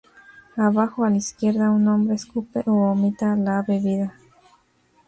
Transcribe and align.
Abajo, 0.57 1.03
a 1.05 1.11
la 1.11 1.17
izquierda, 1.17 1.69
un 1.69 1.87
hombre 1.87 2.15
escupe 2.15 2.63
o 2.65 2.71
vomita 2.71 3.35
la 3.35 3.61
bebida. 3.61 4.15